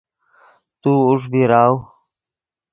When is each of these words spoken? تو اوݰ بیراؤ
تو 0.81 0.91
اوݰ 1.05 1.21
بیراؤ 1.31 1.73